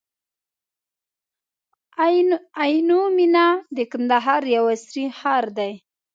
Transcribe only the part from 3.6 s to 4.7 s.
د کندهار یو